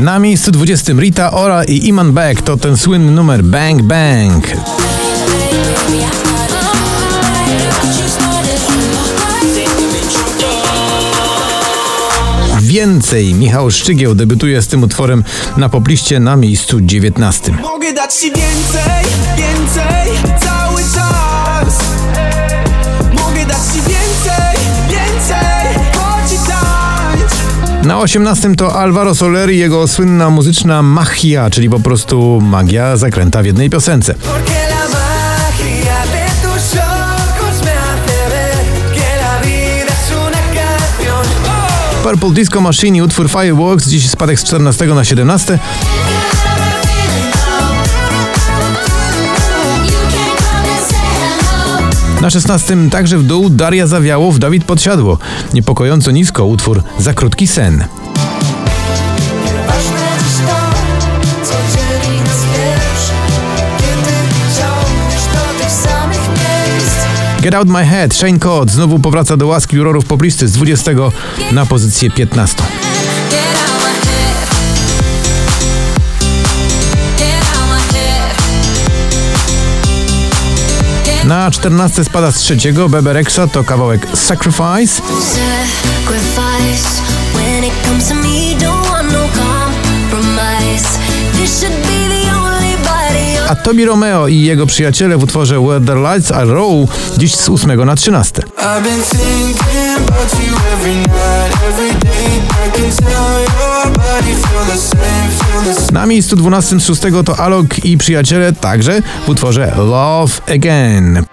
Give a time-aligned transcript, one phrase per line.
[0.00, 4.46] Na miejscu 20 Rita Ora i Iman Beck to ten słynny numer Bang Bang.
[12.60, 15.24] Więcej Michał Szczygieł debiutuje z tym utworem
[15.56, 17.52] na popliście na miejscu 19.
[17.52, 19.04] Mogę dać ci więcej,
[19.36, 21.29] więcej, cały czas
[27.90, 33.42] Na 18 to Alvaro Soler i jego słynna muzyczna magia, czyli po prostu magia zakręta
[33.42, 34.14] w jednej piosence.
[42.02, 45.58] Purple Disco Machine i utwór Fireworks, dziś spadek z 14 na 17.
[52.20, 55.18] Na 16 także w dół Daria Zawiałow, Dawid Podsiadło.
[55.54, 57.84] Niepokojąco nisko utwór Za krótki sen.
[67.40, 70.92] Get Out My Head, Shane Code znowu powraca do łaski jurorów poblisty z 20
[71.52, 72.62] na pozycję 15.
[81.30, 82.88] Na 14 spada z trzeciego.
[82.88, 85.16] Bebe Rexha to kawałek Sacrifice, no
[93.48, 97.48] a Tobi Romeo i jego przyjaciele w utworze Where the Lights Are Low dziś z
[97.48, 98.42] 8 na 13.
[98.42, 98.80] I've
[105.92, 111.24] Na miejscu 12 z 6 to Alok i przyjaciele także w utworze Love Again.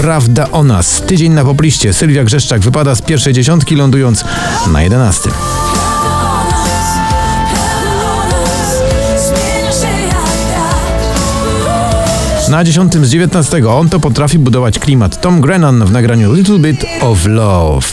[0.00, 1.02] Prawda o nas.
[1.06, 1.92] Tydzień na popliście.
[1.92, 4.24] Sylwia Grzeszczak wypada z pierwszej dziesiątki, lądując
[4.72, 5.30] na 11.
[12.50, 15.20] Na 10 z 19 on to potrafi budować klimat.
[15.20, 17.86] Tom Grennan w nagraniu Bit of Love.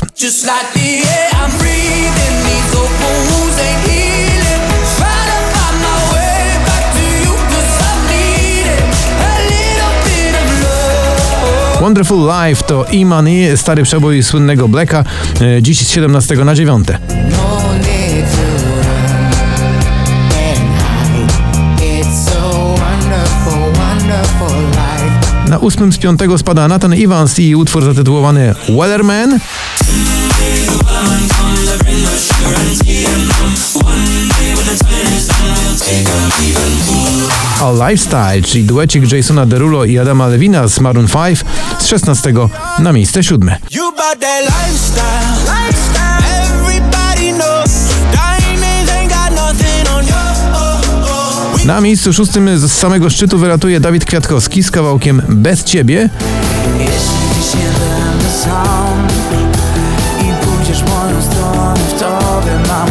[9.50, 11.82] Little bit of love.
[11.82, 15.04] Wonderful Life to E-Money, stary przebój słynnego Blacka,
[15.42, 16.88] e, dziś z 17 na 9.
[25.68, 29.40] 8 z 5 spada Nathan Evans i utwór zatytułowany Weatherman.
[37.62, 41.44] A Lifestyle, czyli duecik Jasona Derulo i Adama Levina z Maroon 5
[41.80, 42.34] z 16
[42.80, 43.52] na miejsce 7.
[51.68, 56.10] Na miejscu szóstym z samego szczytu wylatuje Dawid Kwiatkowski z kawałkiem Bez Ciebie,
[56.80, 59.08] Jeśli się będę sam
[60.22, 62.88] i pójdziesz moją stronę, w tobie mam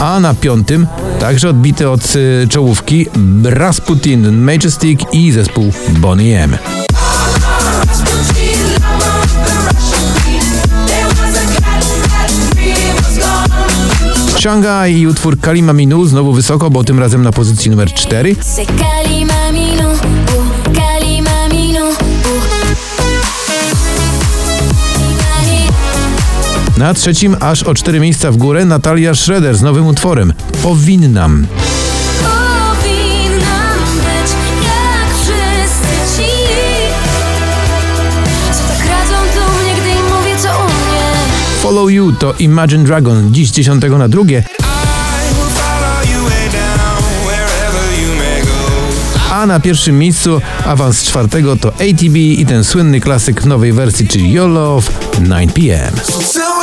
[0.00, 0.86] a na piątym
[1.20, 3.06] także odbity od y, czołówki
[3.44, 6.56] Rasputin, Majestic i zespół Bonnie M.
[14.46, 18.36] Shanghai i utwór Kalima Minu znowu wysoko, bo tym razem na pozycji numer 4.
[18.40, 21.96] Se calima minu, uh, calima minu, uh.
[26.78, 30.32] Na trzecim aż o 4 miejsca w górę Natalia Schroeder z nowym utworem.
[30.62, 31.46] Powinnam
[41.76, 44.42] Follow You to Imagine Dragon, dziś 10 na drugie,
[49.30, 54.08] a na pierwszym miejscu awans czwartego to ATB i ten słynny klasyk w nowej wersji,
[54.08, 55.92] czyli Your Love 9pm.
[56.22, 56.56] So